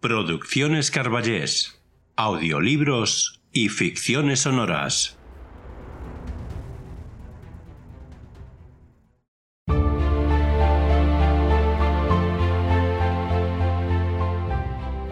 Producciones 0.00 0.90
Carballés, 0.90 1.78
audiolibros 2.16 3.42
y 3.52 3.68
ficciones 3.68 4.40
sonoras. 4.40 5.18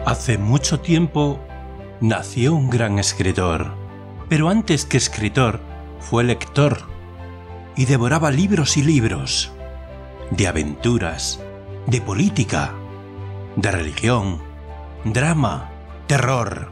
Hace 0.07 0.39
mucho 0.39 0.79
tiempo 0.79 1.39
nació 2.01 2.55
un 2.55 2.71
gran 2.71 2.97
escritor, 2.97 3.75
pero 4.27 4.49
antes 4.49 4.85
que 4.85 4.97
escritor 4.97 5.61
fue 5.99 6.23
lector 6.23 6.79
y 7.77 7.85
devoraba 7.85 8.31
libros 8.31 8.75
y 8.75 8.81
libros 8.81 9.51
de 10.31 10.47
aventuras, 10.47 11.39
de 11.85 12.01
política, 12.01 12.73
de 13.55 13.71
religión, 13.71 14.48
drama, 15.03 15.71
terror. 16.07 16.71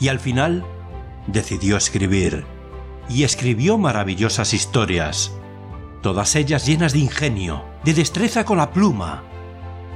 Y 0.00 0.08
al 0.08 0.20
final 0.20 0.64
decidió 1.26 1.76
escribir, 1.76 2.44
y 3.08 3.24
escribió 3.24 3.78
maravillosas 3.78 4.54
historias, 4.54 5.32
todas 6.02 6.34
ellas 6.36 6.66
llenas 6.66 6.92
de 6.92 7.00
ingenio, 7.00 7.64
de 7.84 7.94
destreza 7.94 8.44
con 8.44 8.58
la 8.58 8.70
pluma, 8.70 9.22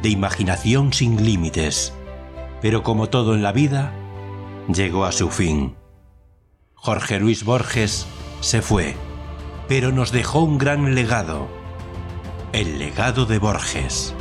de 0.03 0.09
imaginación 0.09 0.93
sin 0.93 1.25
límites. 1.25 1.93
Pero 2.62 2.83
como 2.83 3.09
todo 3.09 3.34
en 3.34 3.43
la 3.43 3.53
vida, 3.53 3.93
llegó 4.73 5.05
a 5.05 5.12
su 5.12 5.31
fin. 5.31 5.77
Jorge 6.75 7.19
Luis 7.19 7.45
Borges 7.45 8.06
se 8.41 8.62
fue, 8.62 8.97
pero 9.69 9.93
nos 9.93 10.12
dejó 10.12 10.41
un 10.41 10.59
gran 10.59 10.95
legado, 10.95 11.48
el 12.53 12.78
legado 12.78 13.27
de 13.27 13.39
Borges. 13.39 14.16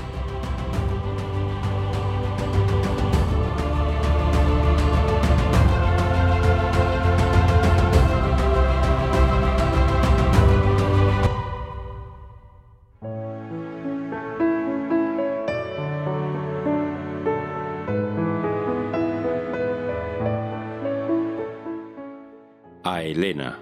Elena. 23.03 23.59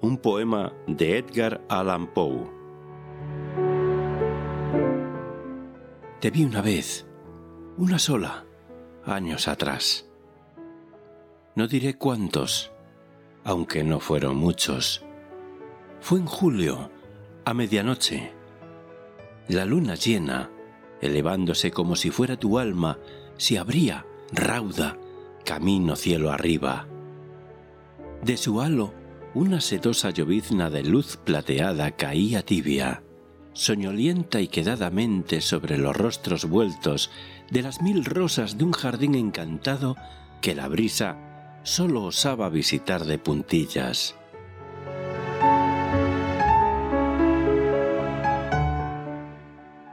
Un 0.00 0.18
poema 0.18 0.72
de 0.86 1.18
Edgar 1.18 1.60
Allan 1.68 2.08
Poe. 2.08 2.50
Te 6.20 6.30
vi 6.30 6.44
una 6.44 6.62
vez, 6.62 7.06
una 7.76 7.98
sola, 7.98 8.44
años 9.04 9.48
atrás. 9.48 10.08
No 11.54 11.66
diré 11.66 11.94
cuántos, 11.94 12.72
aunque 13.44 13.84
no 13.84 14.00
fueron 14.00 14.36
muchos. 14.36 15.04
Fue 16.00 16.18
en 16.18 16.26
julio, 16.26 16.90
a 17.44 17.54
medianoche. 17.54 18.32
La 19.48 19.64
luna 19.64 19.94
llena, 19.94 20.50
elevándose 21.00 21.70
como 21.70 21.96
si 21.96 22.10
fuera 22.10 22.36
tu 22.36 22.58
alma, 22.58 22.98
se 23.36 23.58
abría, 23.58 24.06
rauda, 24.32 24.96
camino 25.44 25.96
cielo 25.96 26.30
arriba. 26.30 26.86
De 28.22 28.36
su 28.36 28.60
halo, 28.60 28.94
una 29.34 29.60
sedosa 29.60 30.10
llovizna 30.10 30.70
de 30.70 30.84
luz 30.84 31.16
plateada 31.16 31.90
caía 31.90 32.44
tibia, 32.44 33.02
soñolienta 33.52 34.40
y 34.40 34.46
quedadamente 34.46 35.40
sobre 35.40 35.76
los 35.76 35.96
rostros 35.96 36.44
vueltos 36.44 37.10
de 37.50 37.62
las 37.62 37.82
mil 37.82 38.04
rosas 38.04 38.58
de 38.58 38.62
un 38.62 38.70
jardín 38.70 39.16
encantado 39.16 39.96
que 40.40 40.54
la 40.54 40.68
brisa 40.68 41.58
sólo 41.64 42.04
osaba 42.04 42.48
visitar 42.48 43.06
de 43.06 43.18
puntillas. 43.18 44.14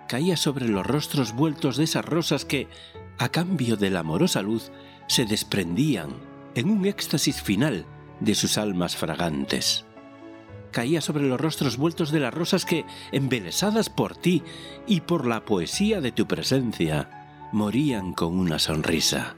Caía 0.07 0.37
sobre 0.37 0.67
los 0.67 0.85
rostros 0.85 1.33
vueltos 1.33 1.77
de 1.77 1.85
esas 1.85 2.05
rosas 2.05 2.45
que, 2.45 2.67
a 3.17 3.29
cambio 3.29 3.75
de 3.75 3.89
la 3.89 4.01
amorosa 4.01 4.43
luz, 4.43 4.71
se 5.07 5.25
desprendían 5.25 6.11
en 6.53 6.69
un 6.69 6.85
éxtasis 6.85 7.41
final 7.41 7.87
de 8.19 8.35
sus 8.35 8.57
almas 8.57 8.95
fragantes. 8.95 9.85
Caía 10.71 11.01
sobre 11.01 11.23
los 11.23 11.39
rostros 11.39 11.77
vueltos 11.77 12.11
de 12.11 12.19
las 12.19 12.33
rosas 12.33 12.65
que, 12.65 12.85
embelesadas 13.11 13.89
por 13.89 14.15
ti 14.15 14.43
y 14.87 15.01
por 15.01 15.25
la 15.25 15.43
poesía 15.45 15.99
de 15.99 16.11
tu 16.11 16.27
presencia, 16.27 17.49
morían 17.51 18.13
con 18.13 18.37
una 18.37 18.59
sonrisa. 18.59 19.35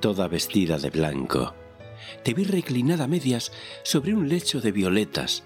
Toda 0.00 0.28
vestida 0.28 0.78
de 0.78 0.90
blanco, 0.90 1.54
te 2.24 2.32
vi 2.32 2.44
reclinada 2.44 3.04
a 3.04 3.08
medias 3.08 3.52
sobre 3.82 4.14
un 4.14 4.28
lecho 4.28 4.60
de 4.60 4.72
violetas. 4.72 5.44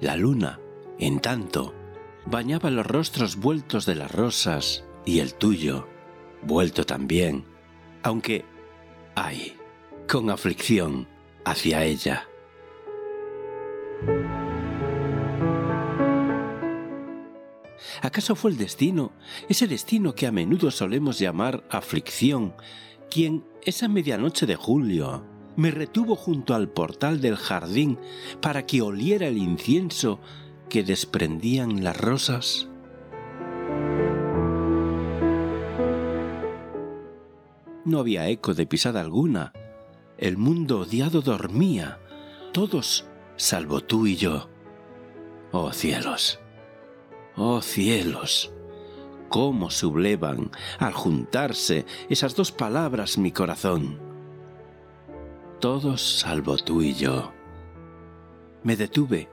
La 0.00 0.16
luna, 0.16 0.60
en 0.98 1.20
tanto, 1.20 1.74
bañaba 2.26 2.70
los 2.70 2.86
rostros 2.86 3.36
vueltos 3.36 3.86
de 3.86 3.94
las 3.94 4.10
rosas 4.10 4.84
y 5.04 5.20
el 5.20 5.34
tuyo, 5.34 5.88
vuelto 6.46 6.84
también, 6.84 7.44
aunque, 8.02 8.44
ay, 9.14 9.56
con 10.08 10.30
aflicción 10.30 11.08
hacia 11.44 11.84
ella. 11.84 12.28
¿Acaso 18.02 18.36
fue 18.36 18.50
el 18.50 18.56
destino, 18.56 19.12
ese 19.48 19.66
destino 19.66 20.14
que 20.14 20.26
a 20.26 20.32
menudo 20.32 20.70
solemos 20.70 21.18
llamar 21.18 21.64
aflicción, 21.70 22.54
quien 23.10 23.44
esa 23.64 23.88
medianoche 23.88 24.46
de 24.46 24.56
julio 24.56 25.24
me 25.56 25.70
retuvo 25.70 26.14
junto 26.14 26.54
al 26.54 26.68
portal 26.68 27.20
del 27.20 27.36
jardín 27.36 27.98
para 28.40 28.66
que 28.66 28.82
oliera 28.82 29.26
el 29.26 29.38
incienso 29.38 30.20
que 30.68 30.84
desprendían 30.84 31.82
las 31.82 31.96
rosas? 31.98 32.68
No 37.86 38.00
había 38.00 38.28
eco 38.28 38.52
de 38.52 38.66
pisada 38.66 39.00
alguna. 39.00 39.52
El 40.18 40.36
mundo 40.36 40.80
odiado 40.80 41.22
dormía, 41.22 42.00
todos 42.52 43.06
salvo 43.36 43.80
tú 43.80 44.08
y 44.08 44.16
yo. 44.16 44.50
Oh 45.52 45.72
cielos, 45.72 46.40
oh 47.36 47.62
cielos, 47.62 48.52
cómo 49.28 49.70
sublevan 49.70 50.50
al 50.80 50.94
juntarse 50.94 51.86
esas 52.08 52.34
dos 52.34 52.50
palabras 52.50 53.18
mi 53.18 53.30
corazón. 53.30 54.00
Todos 55.60 56.02
salvo 56.02 56.56
tú 56.56 56.82
y 56.82 56.92
yo. 56.92 57.32
Me 58.64 58.74
detuve, 58.74 59.30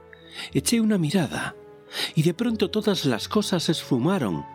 eché 0.52 0.80
una 0.80 0.96
mirada, 0.96 1.56
y 2.14 2.22
de 2.22 2.34
pronto 2.34 2.70
todas 2.70 3.04
las 3.04 3.26
cosas 3.26 3.64
se 3.64 3.72
esfumaron. 3.72 4.46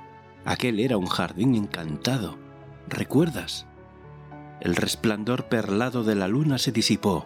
Aquel 0.45 0.79
era 0.79 0.95
un 0.95 1.07
jardín 1.07 1.53
encantado. 1.53 2.37
¿Recuerdas? 2.87 3.67
El 4.61 4.75
resplandor 4.75 5.45
perlado 5.45 6.03
de 6.03 6.15
la 6.15 6.27
luna 6.27 6.57
se 6.57 6.71
disipó. 6.71 7.25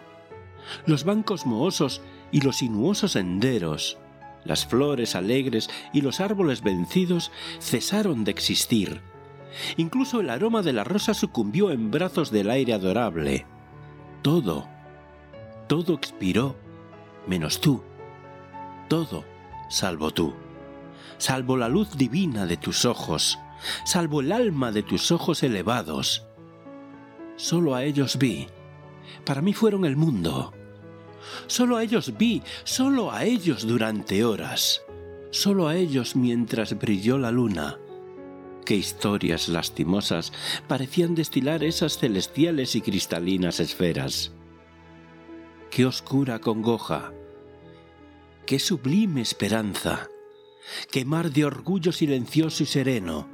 Los 0.86 1.04
bancos 1.04 1.46
mohosos 1.46 2.00
y 2.30 2.40
los 2.40 2.58
sinuosos 2.58 3.12
senderos, 3.12 3.98
las 4.44 4.66
flores 4.66 5.14
alegres 5.14 5.68
y 5.92 6.00
los 6.00 6.20
árboles 6.20 6.62
vencidos 6.62 7.32
cesaron 7.60 8.24
de 8.24 8.30
existir. 8.30 9.02
Incluso 9.76 10.20
el 10.20 10.30
aroma 10.30 10.62
de 10.62 10.72
la 10.72 10.84
rosa 10.84 11.14
sucumbió 11.14 11.70
en 11.70 11.90
brazos 11.90 12.30
del 12.30 12.50
aire 12.50 12.72
adorable. 12.74 13.46
Todo, 14.22 14.68
todo 15.66 15.94
expiró, 15.94 16.56
menos 17.26 17.60
tú. 17.60 17.82
Todo, 18.88 19.24
salvo 19.68 20.10
tú. 20.12 20.34
Salvo 21.18 21.56
la 21.56 21.68
luz 21.68 21.96
divina 21.96 22.46
de 22.46 22.56
tus 22.56 22.84
ojos, 22.84 23.38
salvo 23.84 24.20
el 24.20 24.32
alma 24.32 24.72
de 24.72 24.82
tus 24.82 25.12
ojos 25.12 25.42
elevados 25.42 26.26
Solo 27.36 27.74
a 27.74 27.84
ellos 27.84 28.18
vi. 28.18 28.46
Para 29.24 29.42
mí 29.42 29.52
fueron 29.52 29.84
el 29.84 29.96
mundo. 29.96 30.52
Solo 31.46 31.76
a 31.76 31.82
ellos 31.82 32.16
vi, 32.16 32.42
solo 32.64 33.10
a 33.10 33.24
ellos 33.24 33.66
durante 33.66 34.24
horas, 34.24 34.82
solo 35.30 35.68
a 35.68 35.76
ellos 35.76 36.16
mientras 36.16 36.78
brilló 36.78 37.18
la 37.18 37.30
luna. 37.30 37.78
Qué 38.64 38.76
historias 38.76 39.48
lastimosas 39.48 40.32
parecían 40.68 41.14
destilar 41.14 41.64
esas 41.64 41.98
celestiales 41.98 42.76
y 42.76 42.80
cristalinas 42.80 43.60
esferas. 43.60 44.32
Qué 45.70 45.86
oscura 45.86 46.38
congoja, 46.38 47.12
qué 48.46 48.58
sublime 48.58 49.22
esperanza, 49.22 50.08
qué 50.90 51.04
mar 51.04 51.30
de 51.30 51.44
orgullo 51.44 51.90
silencioso 51.90 52.62
y 52.62 52.66
sereno, 52.66 53.28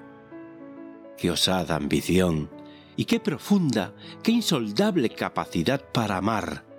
qué 1.19 1.31
osada 1.31 1.77
ambición 1.77 2.60
y 2.97 3.05
qué 3.05 3.21
profunda, 3.21 3.95
qué 4.23 4.33
insoldable 4.33 5.11
capacidad 5.11 5.81
para 5.93 6.17
amar 6.17 6.71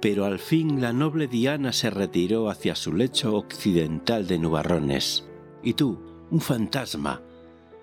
pero 0.00 0.24
al 0.24 0.38
fin 0.38 0.80
la 0.80 0.92
noble 0.92 1.28
Diana 1.28 1.72
se 1.72 1.90
retiró 1.90 2.48
hacia 2.48 2.74
su 2.74 2.92
lecho 2.94 3.36
occidental 3.36 4.26
de 4.26 4.38
nubarrones, 4.38 5.26
y 5.62 5.74
tú, 5.74 6.00
un 6.30 6.40
fantasma, 6.40 7.20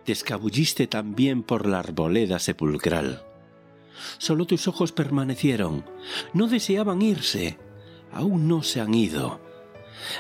te 0.03 0.13
escabulliste 0.13 0.87
también 0.87 1.43
por 1.43 1.67
la 1.67 1.79
arboleda 1.79 2.39
sepulcral. 2.39 3.23
Solo 4.17 4.45
tus 4.45 4.67
ojos 4.67 4.91
permanecieron, 4.91 5.85
no 6.33 6.47
deseaban 6.47 7.01
irse, 7.01 7.57
aún 8.11 8.47
no 8.47 8.63
se 8.63 8.81
han 8.81 8.93
ido. 8.93 9.39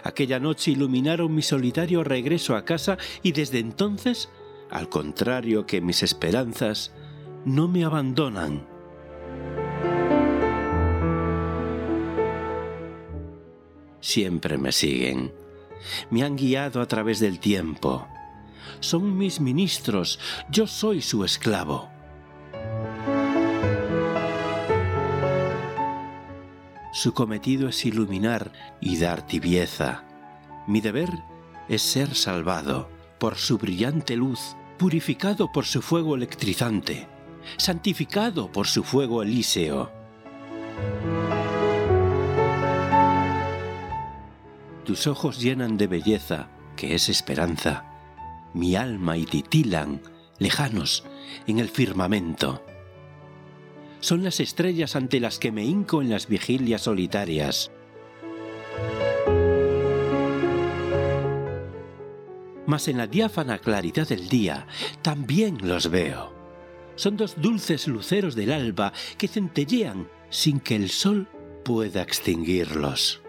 Aquella 0.03 0.39
noche 0.39 0.71
iluminaron 0.71 1.33
mi 1.33 1.41
solitario 1.41 2.03
regreso 2.03 2.55
a 2.55 2.65
casa 2.65 2.97
y 3.23 3.31
desde 3.31 3.59
entonces, 3.59 4.29
al 4.69 4.89
contrario 4.89 5.65
que 5.65 5.81
mis 5.81 6.03
esperanzas, 6.03 6.93
no 7.45 7.67
me 7.67 7.83
abandonan 7.83 8.77
siempre 14.07 14.57
me 14.57 14.71
siguen. 14.71 15.33
Me 16.09 16.23
han 16.23 16.37
guiado 16.37 16.81
a 16.81 16.87
través 16.87 17.19
del 17.19 17.39
tiempo. 17.39 18.07
Son 18.79 19.17
mis 19.17 19.39
ministros, 19.39 20.19
yo 20.49 20.65
soy 20.65 21.01
su 21.01 21.23
esclavo. 21.23 21.89
Su 26.97 27.13
cometido 27.13 27.69
es 27.69 27.85
iluminar 27.85 28.51
y 28.81 28.97
dar 28.97 29.21
tibieza. 29.27 30.03
Mi 30.65 30.81
deber 30.81 31.11
es 31.69 31.83
ser 31.83 32.15
salvado 32.15 32.89
por 33.19 33.35
su 33.35 33.59
brillante 33.59 34.15
luz, 34.15 34.55
purificado 34.79 35.51
por 35.51 35.65
su 35.65 35.83
fuego 35.83 36.15
electrizante, 36.15 37.07
santificado 37.57 38.51
por 38.51 38.65
su 38.65 38.83
fuego 38.83 39.21
elíseo. 39.21 39.91
Tus 44.83 45.05
ojos 45.05 45.39
llenan 45.39 45.77
de 45.77 45.85
belleza, 45.85 46.49
que 46.75 46.95
es 46.95 47.09
esperanza, 47.09 47.85
mi 48.55 48.75
alma 48.75 49.17
y 49.17 49.25
titilan, 49.25 50.01
lejanos, 50.39 51.03
en 51.45 51.59
el 51.59 51.69
firmamento. 51.69 52.63
Son 53.99 54.23
las 54.23 54.39
estrellas 54.39 54.95
ante 54.95 55.19
las 55.19 55.39
que 55.39 55.51
me 55.51 55.65
hinco 55.65 56.01
en 56.01 56.09
las 56.09 56.27
vigilias 56.27 56.81
solitarias. 56.81 57.71
Mas 62.65 62.87
en 62.87 62.97
la 62.97 63.07
diáfana 63.07 63.59
claridad 63.59 64.07
del 64.07 64.27
día 64.27 64.67
también 65.01 65.57
los 65.67 65.89
veo. 65.89 66.33
Son 66.95 67.15
dos 67.15 67.35
dulces 67.41 67.87
luceros 67.87 68.35
del 68.35 68.51
alba 68.51 68.91
que 69.17 69.27
centellean 69.27 70.09
sin 70.29 70.59
que 70.59 70.75
el 70.75 70.89
sol 70.89 71.27
pueda 71.63 72.01
extinguirlos. 72.01 73.21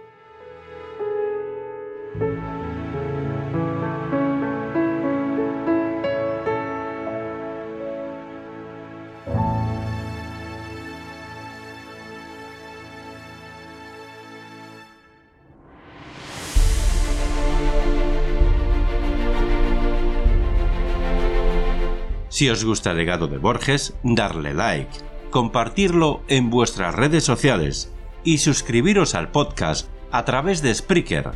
Si 22.38 22.48
os 22.48 22.64
gusta 22.64 22.92
el 22.92 22.98
legado 22.98 23.26
de 23.26 23.36
Borges, 23.36 23.94
darle 24.04 24.54
like, 24.54 24.92
compartirlo 25.30 26.22
en 26.28 26.50
vuestras 26.50 26.94
redes 26.94 27.24
sociales 27.24 27.92
y 28.22 28.38
suscribiros 28.38 29.16
al 29.16 29.32
podcast 29.32 29.88
a 30.12 30.24
través 30.24 30.62
de 30.62 30.72
Spreaker, 30.72 31.32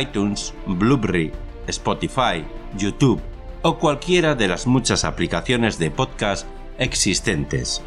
iTunes, 0.00 0.54
Blueberry, 0.64 1.32
Spotify, 1.66 2.44
YouTube 2.78 3.20
o 3.62 3.80
cualquiera 3.80 4.36
de 4.36 4.46
las 4.46 4.68
muchas 4.68 5.02
aplicaciones 5.02 5.80
de 5.80 5.90
podcast 5.90 6.46
existentes. 6.78 7.82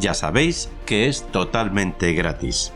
Ya 0.00 0.12
sabéis 0.12 0.72
que 0.86 1.06
es 1.06 1.24
totalmente 1.30 2.14
gratis. 2.14 2.72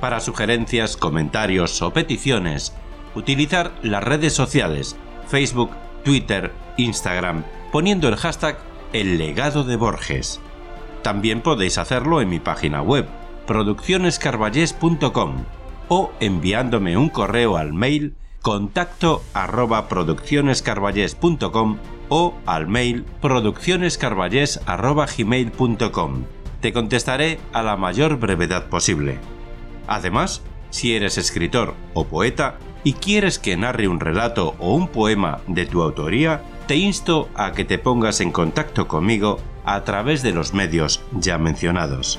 Para 0.00 0.18
sugerencias, 0.18 0.96
comentarios 0.96 1.80
o 1.80 1.92
peticiones, 1.92 2.74
utilizar 3.14 3.70
las 3.82 4.02
redes 4.02 4.32
sociales 4.32 4.96
Facebook, 5.28 5.70
Twitter, 6.02 6.50
Instagram 6.76 7.44
poniendo 7.74 8.06
el 8.06 8.14
hashtag 8.14 8.56
El 8.92 9.18
legado 9.18 9.64
de 9.64 9.74
Borges. 9.74 10.40
También 11.02 11.40
podéis 11.40 11.76
hacerlo 11.76 12.20
en 12.20 12.28
mi 12.28 12.38
página 12.38 12.80
web, 12.82 13.08
produccionescarballés.com 13.48 15.44
o 15.88 16.12
enviándome 16.20 16.96
un 16.96 17.08
correo 17.08 17.56
al 17.56 17.72
mail 17.72 18.14
contacto 18.42 19.24
arroba 19.34 19.88
o 22.10 22.34
al 22.46 22.68
mail 22.68 23.04
produccionescarballés 23.20 24.60
arroba 24.66 25.06
gmail.com. 25.06 26.26
Te 26.60 26.72
contestaré 26.72 27.40
a 27.52 27.64
la 27.64 27.76
mayor 27.76 28.20
brevedad 28.20 28.68
posible. 28.68 29.18
Además, 29.88 30.44
si 30.70 30.94
eres 30.94 31.18
escritor 31.18 31.74
o 31.92 32.04
poeta 32.04 32.56
y 32.84 32.92
quieres 32.92 33.40
que 33.40 33.56
narre 33.56 33.88
un 33.88 33.98
relato 33.98 34.54
o 34.60 34.76
un 34.76 34.86
poema 34.86 35.40
de 35.48 35.66
tu 35.66 35.82
autoría, 35.82 36.44
te 36.66 36.76
insto 36.76 37.28
a 37.34 37.52
que 37.52 37.64
te 37.64 37.78
pongas 37.78 38.20
en 38.20 38.32
contacto 38.32 38.88
conmigo 38.88 39.38
a 39.64 39.84
través 39.84 40.22
de 40.22 40.32
los 40.32 40.54
medios 40.54 41.02
ya 41.12 41.38
mencionados. 41.38 42.18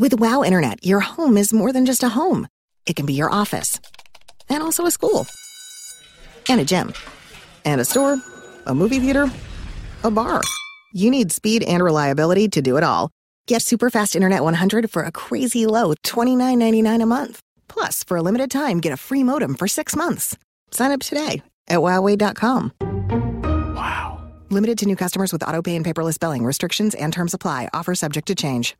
With 0.00 0.18
Wow 0.18 0.42
Internet, 0.42 0.86
your 0.86 1.00
home 1.00 1.36
is 1.36 1.52
more 1.52 1.74
than 1.74 1.84
just 1.84 2.02
a 2.02 2.08
home. 2.08 2.46
It 2.86 2.96
can 2.96 3.04
be 3.04 3.12
your 3.12 3.30
office, 3.30 3.78
and 4.48 4.62
also 4.62 4.86
a 4.86 4.90
school, 4.90 5.26
and 6.48 6.58
a 6.58 6.64
gym, 6.64 6.94
and 7.66 7.82
a 7.82 7.84
store, 7.84 8.16
a 8.64 8.74
movie 8.74 8.98
theater, 8.98 9.30
a 10.02 10.10
bar. 10.10 10.40
You 10.94 11.10
need 11.10 11.32
speed 11.32 11.64
and 11.64 11.84
reliability 11.84 12.48
to 12.48 12.62
do 12.62 12.78
it 12.78 12.82
all. 12.82 13.10
Get 13.46 13.60
super 13.60 13.90
fast 13.90 14.16
internet 14.16 14.42
100 14.42 14.90
for 14.90 15.02
a 15.02 15.12
crazy 15.12 15.66
low 15.66 15.92
$29.99 15.92 17.02
a 17.02 17.06
month. 17.06 17.40
Plus, 17.68 18.02
for 18.02 18.16
a 18.16 18.22
limited 18.22 18.50
time, 18.50 18.80
get 18.80 18.94
a 18.94 18.96
free 18.96 19.22
modem 19.22 19.54
for 19.54 19.68
six 19.68 19.94
months. 19.94 20.34
Sign 20.70 20.92
up 20.92 21.00
today 21.00 21.42
at 21.68 21.80
Huawei.com. 21.80 22.72
Wow. 23.76 24.30
Limited 24.48 24.78
to 24.78 24.86
new 24.86 24.96
customers 24.96 25.30
with 25.30 25.46
auto 25.46 25.60
pay 25.60 25.76
and 25.76 25.84
paperless 25.84 26.18
billing. 26.18 26.42
Restrictions 26.42 26.94
and 26.94 27.12
terms 27.12 27.34
apply. 27.34 27.68
Offer 27.74 27.94
subject 27.94 28.28
to 28.28 28.34
change. 28.34 28.78